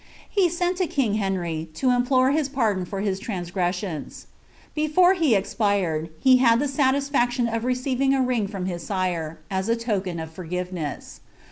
[0.35, 4.25] lie aent to king Uenry, to implore his pardon for his trane^reasionf.
[4.75, 9.37] itfan he expired, he had the saiisfHction of receiving a rin^' frnm his, m.
[9.51, 11.19] as * token of forgiveness.